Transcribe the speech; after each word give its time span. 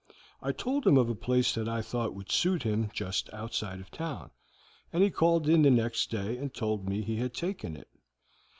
I 0.41 0.51
told 0.51 0.87
him 0.87 0.97
of 0.97 1.09
a 1.09 1.13
place 1.13 1.53
that 1.53 1.69
I 1.69 1.83
thought 1.83 2.15
would 2.15 2.31
suit 2.31 2.63
him 2.63 2.89
just 2.91 3.31
outside 3.31 3.79
the 3.81 3.95
town, 3.95 4.31
and 4.91 5.03
he 5.03 5.11
called 5.11 5.47
in 5.47 5.61
the 5.61 5.69
next 5.69 6.09
day 6.09 6.37
and 6.37 6.51
told 6.51 6.89
me 6.89 7.03
he 7.03 7.17
had 7.17 7.35
taken 7.35 7.75
it. 7.77 7.87